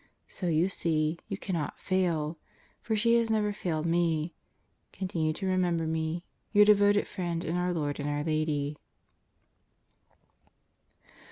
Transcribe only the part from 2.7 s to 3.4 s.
for she has